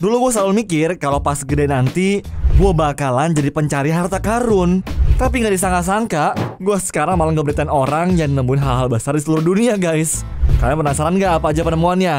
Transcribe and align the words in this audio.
Dulu 0.00 0.16
gue 0.16 0.30
selalu 0.32 0.64
mikir 0.64 0.96
kalau 0.96 1.20
pas 1.20 1.44
gede 1.44 1.68
nanti 1.68 2.24
gue 2.56 2.72
bakalan 2.72 3.36
jadi 3.36 3.52
pencari 3.52 3.92
harta 3.92 4.16
karun. 4.16 4.80
Tapi 5.20 5.44
nggak 5.44 5.52
disangka-sangka, 5.52 6.56
gue 6.56 6.76
sekarang 6.80 7.20
malah 7.20 7.36
ngeberitain 7.36 7.68
orang 7.68 8.16
yang 8.16 8.32
nemuin 8.32 8.64
hal-hal 8.64 8.88
besar 8.88 9.12
di 9.12 9.20
seluruh 9.20 9.44
dunia 9.44 9.76
guys. 9.76 10.24
Kalian 10.56 10.80
penasaran 10.80 11.20
nggak 11.20 11.44
apa 11.44 11.52
aja 11.52 11.60
penemuannya? 11.60 12.16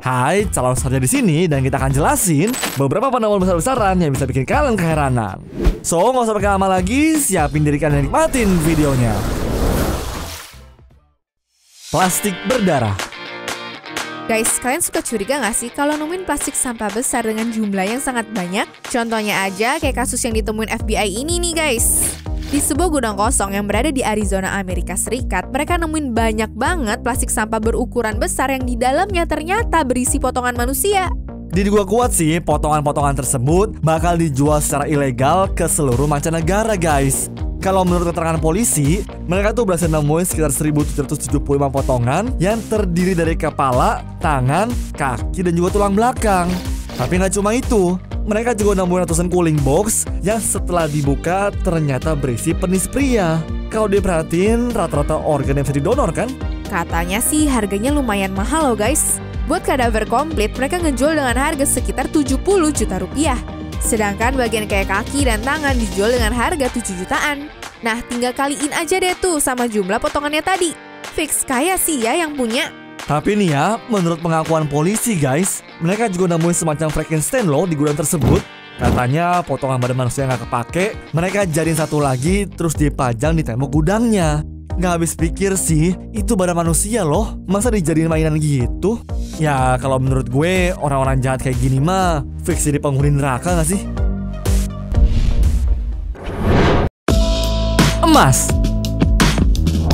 Hai, 0.00 0.48
calon 0.48 0.72
sarja 0.72 0.96
di 0.96 1.04
sini 1.04 1.44
dan 1.44 1.60
kita 1.60 1.76
akan 1.76 1.92
jelasin 1.92 2.48
beberapa 2.80 3.12
penemuan 3.12 3.44
besar-besaran 3.44 4.00
yang 4.00 4.16
bisa 4.16 4.24
bikin 4.24 4.48
kalian 4.48 4.80
keheranan. 4.80 5.44
So, 5.84 6.00
nggak 6.00 6.32
usah 6.32 6.36
pakai 6.40 6.50
lama 6.56 6.80
lagi, 6.80 7.20
siapin 7.20 7.60
diri 7.60 7.76
kalian 7.76 8.08
nikmatin 8.08 8.48
videonya. 8.64 9.12
Plastik 11.92 12.32
berdarah. 12.48 13.07
Guys, 14.28 14.60
kalian 14.60 14.84
suka 14.84 15.00
curiga 15.00 15.40
gak 15.40 15.56
sih 15.56 15.72
kalau 15.72 15.96
nemuin 15.96 16.28
plastik 16.28 16.52
sampah 16.52 16.92
besar 16.92 17.24
dengan 17.24 17.48
jumlah 17.48 17.96
yang 17.96 17.96
sangat 17.96 18.28
banyak? 18.36 18.68
Contohnya 18.92 19.48
aja 19.48 19.80
kayak 19.80 20.04
kasus 20.04 20.20
yang 20.20 20.36
ditemuin 20.36 20.68
FBI 20.68 21.24
ini 21.24 21.40
nih 21.40 21.56
guys. 21.56 22.12
Di 22.52 22.60
sebuah 22.60 22.92
gudang 22.92 23.16
kosong 23.16 23.56
yang 23.56 23.64
berada 23.64 23.88
di 23.88 24.04
Arizona, 24.04 24.60
Amerika 24.60 25.00
Serikat, 25.00 25.48
mereka 25.48 25.80
nemuin 25.80 26.12
banyak 26.12 26.52
banget 26.52 27.00
plastik 27.00 27.32
sampah 27.32 27.56
berukuran 27.56 28.20
besar 28.20 28.52
yang 28.52 28.68
di 28.68 28.76
dalamnya 28.76 29.24
ternyata 29.24 29.80
berisi 29.80 30.20
potongan 30.20 30.60
manusia. 30.60 31.08
Jadi 31.48 31.68
gua 31.72 31.88
kuat 31.88 32.12
sih 32.12 32.36
potongan-potongan 32.44 33.24
tersebut 33.24 33.80
bakal 33.80 34.20
dijual 34.20 34.60
secara 34.60 34.84
ilegal 34.84 35.48
ke 35.56 35.64
seluruh 35.64 36.04
mancanegara 36.04 36.76
guys. 36.76 37.32
Kalau 37.58 37.82
menurut 37.82 38.14
keterangan 38.14 38.38
polisi, 38.38 39.02
mereka 39.26 39.50
tuh 39.50 39.66
berhasil 39.66 39.90
nemuin 39.90 40.26
sekitar 40.30 40.54
1775 40.54 41.42
potongan 41.74 42.30
yang 42.38 42.62
terdiri 42.70 43.18
dari 43.18 43.34
kepala, 43.34 43.98
tangan, 44.22 44.70
kaki, 44.94 45.42
dan 45.42 45.58
juga 45.58 45.74
tulang 45.74 45.98
belakang. 45.98 46.46
Tapi 46.94 47.18
nggak 47.18 47.34
cuma 47.34 47.58
itu, 47.58 47.98
mereka 48.30 48.54
juga 48.54 48.78
nemuin 48.78 49.02
ratusan 49.02 49.26
cooling 49.26 49.58
box 49.66 50.06
yang 50.22 50.38
setelah 50.38 50.86
dibuka 50.86 51.50
ternyata 51.66 52.14
berisi 52.14 52.54
penis 52.54 52.86
pria. 52.86 53.42
Kalau 53.74 53.90
diperhatiin, 53.90 54.70
rata-rata 54.70 55.18
organ 55.18 55.58
yang 55.58 55.66
bisa 55.66 55.82
didonor 55.82 56.14
kan? 56.14 56.30
Katanya 56.70 57.18
sih 57.18 57.50
harganya 57.50 57.90
lumayan 57.90 58.38
mahal 58.38 58.70
loh 58.70 58.78
guys. 58.78 59.18
Buat 59.50 59.66
kadaver 59.66 60.06
komplit, 60.06 60.54
mereka 60.54 60.78
ngejual 60.78 61.16
dengan 61.16 61.34
harga 61.34 61.66
sekitar 61.66 62.06
70 62.12 62.38
juta 62.70 63.02
rupiah. 63.02 63.57
Sedangkan 63.78 64.34
bagian 64.34 64.66
kayak 64.66 64.90
kaki 64.90 65.26
dan 65.26 65.38
tangan 65.46 65.78
dijual 65.78 66.10
dengan 66.10 66.34
harga 66.34 66.66
7 66.66 66.98
jutaan. 66.98 67.46
Nah, 67.78 68.02
tinggal 68.10 68.34
kaliin 68.34 68.74
aja 68.74 68.98
deh 68.98 69.14
tuh 69.22 69.38
sama 69.38 69.70
jumlah 69.70 70.02
potongannya 70.02 70.42
tadi. 70.42 70.74
Fix 71.14 71.46
kaya 71.46 71.78
sih 71.78 72.02
ya 72.02 72.14
yang 72.18 72.34
punya. 72.34 72.70
Tapi 73.06 73.38
nih 73.38 73.54
ya, 73.54 73.66
menurut 73.88 74.20
pengakuan 74.20 74.68
polisi 74.68 75.16
guys, 75.16 75.64
mereka 75.80 76.10
juga 76.10 76.36
nemuin 76.36 76.56
semacam 76.58 76.88
Frankenstein 76.92 77.46
loh 77.46 77.64
di 77.64 77.78
gudang 77.78 77.96
tersebut. 77.96 78.42
Katanya 78.78 79.42
potongan 79.42 79.82
badan 79.82 80.06
manusia 80.06 80.28
nggak 80.28 80.46
kepake, 80.46 80.86
mereka 81.10 81.42
jadiin 81.48 81.78
satu 81.78 81.98
lagi 81.98 82.46
terus 82.46 82.78
dipajang 82.78 83.34
di 83.34 83.42
tembok 83.42 83.74
gudangnya. 83.74 84.57
Nggak 84.78 84.94
habis 84.94 85.18
pikir 85.18 85.58
sih, 85.58 85.90
itu 86.14 86.38
badan 86.38 86.62
manusia 86.62 87.02
loh. 87.02 87.34
Masa 87.50 87.66
dijadiin 87.66 88.06
mainan 88.06 88.38
gitu? 88.38 89.02
Ya 89.42 89.74
kalau 89.82 89.98
menurut 89.98 90.30
gue 90.30 90.70
orang-orang 90.78 91.18
jahat 91.18 91.42
kayak 91.42 91.58
gini 91.58 91.82
mah 91.82 92.22
fix 92.46 92.62
jadi 92.62 92.78
penghuni 92.78 93.10
neraka 93.10 93.58
gak 93.58 93.66
sih? 93.74 93.82
Emas 98.06 98.54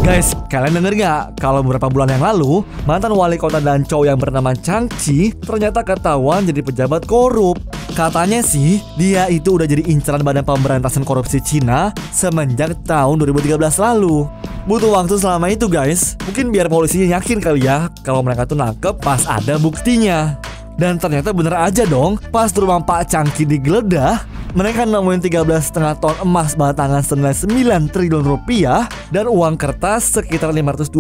Guys, 0.04 0.36
kalian 0.52 0.76
denger 0.76 1.00
gak? 1.00 1.40
Kalau 1.40 1.64
beberapa 1.64 1.88
bulan 1.88 2.12
yang 2.12 2.20
lalu, 2.20 2.60
mantan 2.84 3.16
wali 3.16 3.40
kota 3.40 3.64
dan 3.64 3.88
cowok 3.88 4.04
yang 4.04 4.20
bernama 4.20 4.52
Chang 4.52 4.84
Chi 5.00 5.32
ternyata 5.32 5.80
ketahuan 5.80 6.44
jadi 6.44 6.60
pejabat 6.60 7.08
korup. 7.08 7.56
Katanya 7.96 8.44
sih, 8.44 8.84
dia 9.00 9.32
itu 9.32 9.56
udah 9.56 9.64
jadi 9.64 9.80
incaran 9.88 10.20
Badan 10.20 10.44
Pemberantasan 10.44 11.08
Korupsi 11.08 11.40
Cina 11.40 11.88
semenjak 12.12 12.84
tahun 12.84 13.16
2013 13.16 13.56
lalu. 13.80 14.28
Butuh 14.64 14.96
waktu 14.96 15.20
selama 15.20 15.52
itu 15.52 15.68
guys. 15.68 16.16
Mungkin 16.24 16.48
biar 16.48 16.72
polisinya 16.72 17.20
yakin 17.20 17.36
kali 17.36 17.68
ya 17.68 17.92
kalau 18.00 18.24
mereka 18.24 18.48
tuh 18.48 18.56
nangkep 18.56 18.96
pas 18.96 19.20
ada 19.28 19.60
buktinya. 19.60 20.40
Dan 20.80 20.96
ternyata 20.98 21.30
bener 21.30 21.54
aja 21.54 21.86
dong, 21.86 22.18
pas 22.34 22.50
rumah 22.50 22.82
Pak 22.82 23.06
Cangki 23.06 23.46
digeledah, 23.46 24.26
mereka 24.58 24.82
nemuin 24.82 25.22
13,5 25.22 26.02
ton 26.02 26.16
emas 26.18 26.58
batangan 26.58 26.98
senilai 26.98 27.30
9 27.30 27.94
triliun 27.94 28.24
rupiah 28.26 28.90
dan 29.14 29.30
uang 29.30 29.54
kertas 29.54 30.18
sekitar 30.18 30.50
520 30.50 30.90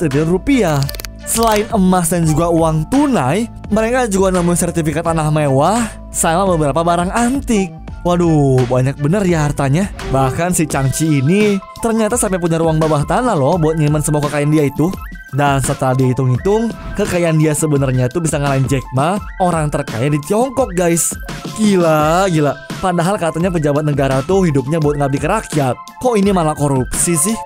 triliun 0.00 0.28
rupiah. 0.30 0.80
Selain 1.28 1.68
emas 1.74 2.08
dan 2.08 2.24
juga 2.24 2.48
uang 2.48 2.88
tunai, 2.88 3.50
mereka 3.68 4.08
juga 4.08 4.32
nemuin 4.32 4.58
sertifikat 4.62 5.04
tanah 5.04 5.28
mewah 5.28 5.90
sama 6.08 6.48
beberapa 6.48 6.80
barang 6.80 7.10
antik. 7.12 7.68
Waduh, 8.02 8.64
banyak 8.66 8.96
bener 8.96 9.22
ya 9.28 9.44
hartanya. 9.44 9.92
Bahkan 10.08 10.56
si 10.56 10.64
Changchi 10.66 11.20
ini 11.20 11.60
ternyata 11.82 12.14
sampai 12.14 12.38
punya 12.38 12.62
ruang 12.62 12.78
bawah 12.78 13.02
tanah 13.02 13.34
loh 13.34 13.58
buat 13.58 13.74
nyimpan 13.74 14.00
semua 14.06 14.22
kekayaan 14.22 14.54
dia 14.54 14.70
itu. 14.70 14.86
Dan 15.34 15.58
setelah 15.64 15.98
dihitung-hitung, 15.98 16.70
kekayaan 16.94 17.40
dia 17.42 17.56
sebenarnya 17.56 18.06
tuh 18.06 18.22
bisa 18.22 18.38
ngalahin 18.38 18.68
Jack 18.70 18.84
Ma, 18.94 19.18
orang 19.42 19.66
terkaya 19.72 20.06
di 20.06 20.20
Tiongkok 20.22 20.70
guys. 20.78 21.10
Gila, 21.58 22.30
gila. 22.30 22.54
Padahal 22.78 23.18
katanya 23.18 23.50
pejabat 23.50 23.82
negara 23.82 24.22
tuh 24.22 24.46
hidupnya 24.46 24.78
buat 24.78 24.94
ngabdi 25.00 25.18
ke 25.18 25.26
rakyat. 25.26 25.74
Kok 25.98 26.14
ini 26.20 26.30
malah 26.30 26.54
korupsi 26.54 27.18
sih? 27.18 27.36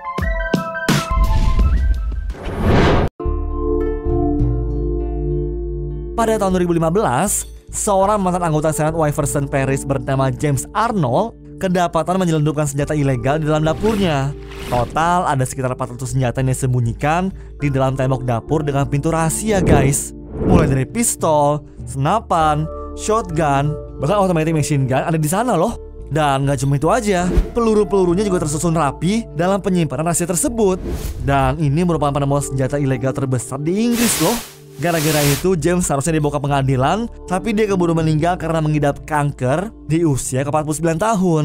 Pada 6.18 6.42
tahun 6.42 6.58
2015, 6.58 7.70
seorang 7.70 8.18
mantan 8.18 8.42
anggota 8.42 8.74
Senat 8.74 8.98
Wyverson 8.98 9.46
Paris 9.46 9.86
bernama 9.86 10.32
James 10.34 10.66
Arnold 10.74 11.45
kedapatan 11.56 12.20
menyelundupkan 12.20 12.68
senjata 12.68 12.92
ilegal 12.92 13.40
di 13.40 13.48
dalam 13.48 13.64
dapurnya. 13.64 14.32
Total 14.68 15.24
ada 15.28 15.44
sekitar 15.44 15.72
400 15.72 16.04
senjata 16.04 16.40
yang 16.42 16.52
disembunyikan 16.52 17.22
di 17.60 17.68
dalam 17.72 17.94
tembok 17.94 18.24
dapur 18.24 18.60
dengan 18.62 18.84
pintu 18.88 19.12
rahasia 19.12 19.64
guys. 19.64 20.12
Mulai 20.46 20.68
dari 20.68 20.86
pistol, 20.86 21.64
senapan, 21.88 22.68
shotgun, 22.98 23.72
bahkan 24.00 24.18
automatic 24.20 24.52
machine 24.52 24.84
gun 24.84 25.04
ada 25.04 25.16
di 25.16 25.28
sana 25.28 25.56
loh. 25.56 25.78
Dan 26.06 26.46
nggak 26.46 26.62
cuma 26.62 26.78
itu 26.78 26.86
aja, 26.86 27.26
peluru-pelurunya 27.50 28.22
juga 28.22 28.46
tersusun 28.46 28.78
rapi 28.78 29.26
dalam 29.34 29.58
penyimpanan 29.58 30.06
rahasia 30.06 30.30
tersebut. 30.30 30.78
Dan 31.26 31.58
ini 31.58 31.82
merupakan 31.82 32.14
penemuan 32.14 32.46
senjata 32.46 32.78
ilegal 32.78 33.10
terbesar 33.10 33.58
di 33.58 33.74
Inggris 33.74 34.22
loh. 34.22 34.55
Gara-gara 34.76 35.24
itu 35.24 35.56
James 35.56 35.88
seharusnya 35.88 36.20
dibawa 36.20 36.36
ke 36.36 36.40
pengadilan 36.44 37.08
Tapi 37.24 37.56
dia 37.56 37.64
keburu 37.64 37.96
meninggal 37.96 38.36
karena 38.36 38.60
mengidap 38.60 39.08
kanker 39.08 39.72
di 39.88 40.04
usia 40.04 40.44
ke-49 40.44 41.00
tahun. 41.00 41.44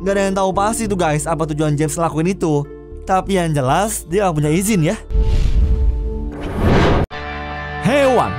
Gak 0.00 0.12
ada 0.16 0.22
yang 0.24 0.36
tahu 0.40 0.50
pasti 0.56 0.88
tuh 0.88 0.96
guys 0.96 1.28
apa 1.28 1.44
tujuan 1.52 1.76
James 1.76 1.92
lakuin 2.00 2.32
itu. 2.32 2.64
Tapi 3.04 3.36
yang 3.36 3.52
jelas 3.52 4.08
dia 4.08 4.24
gak 4.24 4.40
punya 4.40 4.48
izin 4.48 4.80
ya. 4.80 4.96
Hewan. 7.84 8.32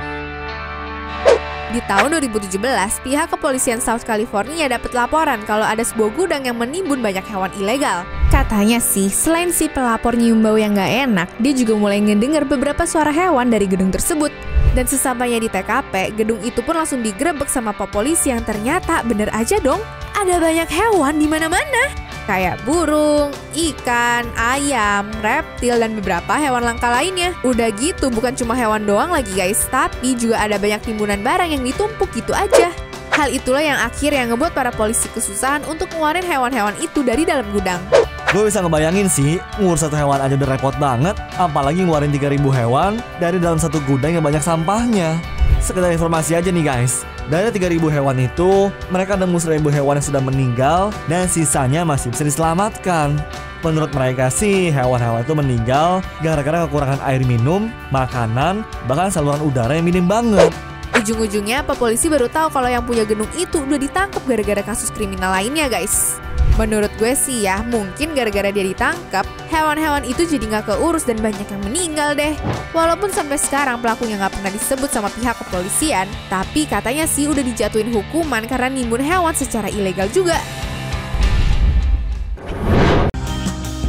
Di 1.70 1.80
tahun 1.86 2.18
2017, 2.18 2.58
pihak 3.06 3.32
kepolisian 3.32 3.78
South 3.78 4.02
California 4.02 4.66
dapat 4.66 4.90
laporan 4.90 5.40
kalau 5.46 5.64
ada 5.64 5.86
sebuah 5.86 6.10
gudang 6.18 6.42
yang 6.44 6.58
menimbun 6.58 6.98
banyak 6.98 7.24
hewan 7.30 7.48
ilegal. 7.62 8.02
Katanya 8.32 8.80
sih, 8.80 9.12
selain 9.12 9.52
si 9.52 9.68
pelapor 9.68 10.16
nyium 10.16 10.40
bau 10.40 10.56
yang 10.56 10.72
gak 10.72 10.88
enak, 10.88 11.28
dia 11.36 11.52
juga 11.52 11.76
mulai 11.76 12.00
ngedengar 12.00 12.48
beberapa 12.48 12.88
suara 12.88 13.12
hewan 13.12 13.52
dari 13.52 13.68
gedung 13.68 13.92
tersebut. 13.92 14.32
Dan 14.72 14.88
sesampainya 14.88 15.36
di 15.36 15.52
TKP, 15.52 16.16
gedung 16.16 16.40
itu 16.40 16.64
pun 16.64 16.80
langsung 16.80 17.04
digerebek 17.04 17.44
sama 17.52 17.76
pak 17.76 17.92
polisi 17.92 18.32
yang 18.32 18.40
ternyata 18.40 19.04
bener 19.04 19.28
aja 19.36 19.60
dong, 19.60 19.84
ada 20.16 20.40
banyak 20.40 20.64
hewan 20.64 21.20
di 21.20 21.28
mana-mana. 21.28 21.92
Kayak 22.24 22.64
burung, 22.64 23.36
ikan, 23.52 24.24
ayam, 24.40 25.12
reptil, 25.20 25.76
dan 25.76 25.92
beberapa 25.92 26.32
hewan 26.40 26.64
langka 26.64 26.88
lainnya. 26.88 27.36
Udah 27.44 27.68
gitu, 27.76 28.08
bukan 28.08 28.32
cuma 28.32 28.56
hewan 28.56 28.88
doang 28.88 29.12
lagi 29.12 29.36
guys, 29.36 29.68
tapi 29.68 30.16
juga 30.16 30.40
ada 30.40 30.56
banyak 30.56 30.80
timbunan 30.80 31.20
barang 31.20 31.52
yang 31.52 31.60
ditumpuk 31.68 32.08
gitu 32.16 32.32
aja. 32.32 32.72
Hal 33.12 33.28
itulah 33.28 33.60
yang 33.60 33.76
akhirnya 33.76 34.24
ngebuat 34.32 34.56
para 34.56 34.72
polisi 34.72 35.04
kesusahan 35.12 35.68
untuk 35.68 35.92
ngeluarin 35.92 36.24
hewan-hewan 36.24 36.72
itu 36.80 37.04
dari 37.04 37.28
dalam 37.28 37.44
gudang. 37.52 37.84
Gue 38.32 38.48
bisa 38.48 38.64
ngebayangin 38.64 39.12
sih, 39.12 39.36
ngurus 39.60 39.84
satu 39.84 39.92
hewan 39.92 40.16
aja 40.16 40.32
udah 40.40 40.56
repot 40.56 40.72
banget, 40.80 41.12
apalagi 41.36 41.84
ngeluarin 41.84 42.08
3000 42.08 42.40
hewan 42.64 42.96
dari 43.20 43.36
dalam 43.36 43.60
satu 43.60 43.76
gudang 43.84 44.16
yang 44.16 44.24
banyak 44.24 44.40
sampahnya. 44.40 45.20
Sekedar 45.60 45.92
informasi 45.92 46.40
aja 46.40 46.48
nih 46.48 46.64
guys, 46.64 47.04
dari 47.28 47.52
3000 47.52 47.92
hewan 47.92 48.16
itu, 48.24 48.72
mereka 48.88 49.20
nemu 49.20 49.36
1000 49.36 49.68
hewan 49.68 50.00
yang 50.00 50.06
sudah 50.08 50.22
meninggal 50.24 50.80
dan 51.12 51.28
sisanya 51.28 51.84
masih 51.84 52.08
bisa 52.08 52.24
diselamatkan. 52.24 53.20
Menurut 53.60 53.92
mereka 53.92 54.32
sih, 54.32 54.72
hewan-hewan 54.72 55.28
itu 55.28 55.36
meninggal 55.36 56.00
gara-gara 56.24 56.64
kekurangan 56.64 57.04
air 57.04 57.20
minum, 57.28 57.68
makanan, 57.92 58.64
bahkan 58.88 59.12
saluran 59.12 59.44
udara 59.44 59.76
yang 59.76 59.84
minim 59.84 60.08
banget. 60.08 60.48
Ujung-ujungnya, 60.96 61.68
apa 61.68 61.76
polisi 61.76 62.08
baru 62.08 62.32
tahu 62.32 62.48
kalau 62.48 62.72
yang 62.72 62.80
punya 62.88 63.04
gedung 63.04 63.28
itu 63.36 63.60
udah 63.60 63.76
ditangkap 63.76 64.24
gara-gara 64.24 64.64
kasus 64.64 64.88
kriminal 64.88 65.36
lainnya, 65.36 65.68
guys. 65.68 66.16
Menurut 66.60 66.92
gue 67.00 67.16
sih 67.16 67.48
ya, 67.48 67.64
mungkin 67.64 68.12
gara-gara 68.12 68.52
dia 68.52 68.60
ditangkap, 68.60 69.24
hewan-hewan 69.48 70.04
itu 70.04 70.28
jadi 70.28 70.44
nggak 70.52 70.68
keurus 70.68 71.08
dan 71.08 71.16
banyak 71.24 71.48
yang 71.48 71.62
meninggal 71.64 72.12
deh. 72.12 72.36
Walaupun 72.76 73.08
sampai 73.08 73.40
sekarang 73.40 73.80
pelakunya 73.80 74.20
nggak 74.20 74.36
pernah 74.36 74.52
disebut 74.52 74.92
sama 74.92 75.08
pihak 75.16 75.32
kepolisian, 75.40 76.04
tapi 76.28 76.68
katanya 76.68 77.08
sih 77.08 77.24
udah 77.24 77.40
dijatuhin 77.40 77.88
hukuman 77.88 78.44
karena 78.44 78.68
nimbun 78.68 79.00
hewan 79.00 79.32
secara 79.32 79.72
ilegal 79.72 80.12
juga. 80.12 80.36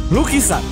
Lukisan 0.08 0.64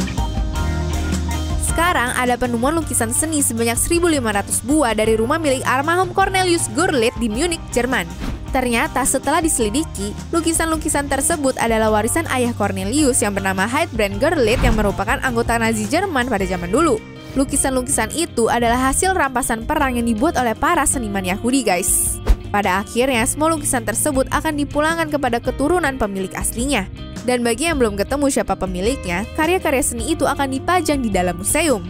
Sekarang 1.60 2.16
ada 2.16 2.40
penemuan 2.40 2.72
lukisan 2.76 3.12
seni 3.12 3.44
sebanyak 3.44 3.76
1.500 3.76 4.64
buah 4.64 4.92
dari 4.96 5.16
rumah 5.16 5.36
milik 5.36 5.64
almarhum 5.64 6.12
Cornelius 6.16 6.72
Gurlitt 6.72 7.16
di 7.20 7.28
Munich, 7.28 7.60
Jerman. 7.72 8.31
Ternyata 8.52 9.00
setelah 9.08 9.40
diselidiki, 9.40 10.12
lukisan-lukisan 10.28 11.08
tersebut 11.08 11.56
adalah 11.56 11.88
warisan 11.88 12.28
ayah 12.28 12.52
Cornelius 12.52 13.25
yang 13.25 13.32
bernama 13.32 13.64
Heidbrand 13.64 14.20
Gurlitt 14.20 14.60
yang 14.60 14.76
merupakan 14.76 15.16
anggota 15.25 15.56
Nazi 15.56 15.88
Jerman 15.88 16.28
pada 16.28 16.44
zaman 16.44 16.69
dulu. 16.69 17.00
Lukisan-lukisan 17.32 18.12
itu 18.12 18.52
adalah 18.52 18.93
hasil 18.93 19.16
rampasan 19.16 19.64
perang 19.64 19.96
yang 19.96 20.04
dibuat 20.04 20.37
oleh 20.37 20.52
para 20.52 20.84
seniman 20.84 21.25
Yahudi, 21.25 21.64
guys. 21.64 22.20
Pada 22.52 22.84
akhirnya, 22.84 23.25
semua 23.25 23.49
lukisan 23.49 23.88
tersebut 23.88 24.28
akan 24.28 24.60
dipulangkan 24.60 25.08
kepada 25.08 25.40
keturunan 25.40 25.96
pemilik 25.96 26.37
aslinya. 26.37 26.84
Dan 27.25 27.40
bagi 27.40 27.72
yang 27.72 27.81
belum 27.81 27.96
ketemu 27.96 28.28
siapa 28.28 28.52
pemiliknya, 28.52 29.25
karya-karya 29.32 29.81
seni 29.81 30.12
itu 30.12 30.28
akan 30.28 30.52
dipajang 30.52 31.00
di 31.00 31.08
dalam 31.08 31.40
museum. 31.40 31.81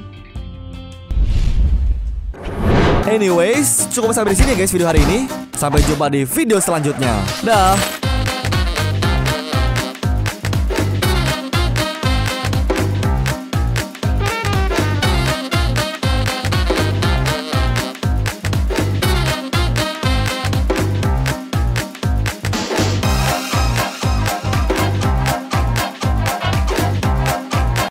Anyways, 3.11 3.91
cukup 3.91 4.15
sampai 4.15 4.39
di 4.39 4.47
sini 4.47 4.55
guys 4.55 4.71
video 4.71 4.87
hari 4.87 5.03
ini. 5.03 5.42
Sampai 5.57 5.85
jumpa 5.87 6.09
di 6.11 6.25
video 6.25 6.59
selanjutnya. 6.59 7.23
Dah. 7.45 8.02